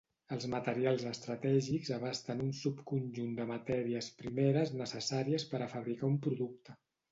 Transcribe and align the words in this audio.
Els 0.35 0.45
materials 0.51 1.03
estratègics 1.09 1.91
abasten 1.97 2.41
un 2.47 2.49
subconjunt 2.61 3.37
de 3.41 3.47
matèries 3.53 4.09
primeres 4.25 4.75
necessàries 4.83 5.49
per 5.55 5.63
a 5.63 5.71
fabricar 5.77 6.13
un 6.17 6.21
producte. 6.29 6.79